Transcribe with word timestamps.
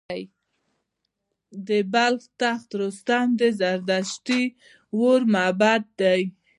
د 1.67 1.69
بلخ 1.93 2.21
تخت 2.41 2.69
رستم 2.81 3.27
د 3.39 3.41
زردشتي 3.59 4.43
اور 4.99 5.19
معبد 5.33 5.83
دی 5.99 6.21